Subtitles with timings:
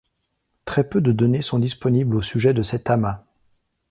[0.65, 3.23] Très peu de données sont disponibles au sujet de cet amas.